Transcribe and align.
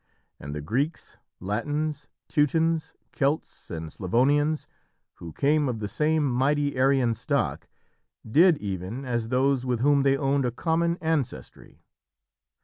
And 0.39 0.55
the 0.55 0.61
Greeks, 0.61 1.19
Latins, 1.39 2.07
Teutons, 2.27 2.95
Celts, 3.11 3.69
and 3.69 3.91
Slavonians, 3.93 4.65
who 5.17 5.31
came 5.31 5.69
of 5.69 5.77
the 5.77 5.87
same 5.87 6.25
mighty 6.27 6.75
Aryan 6.75 7.13
stock, 7.13 7.67
did 8.27 8.57
even 8.57 9.05
as 9.05 9.29
those 9.29 9.63
with 9.63 9.81
whom 9.81 10.01
they 10.01 10.17
owned 10.17 10.43
a 10.45 10.51
common 10.51 10.97
ancestry. 11.01 11.83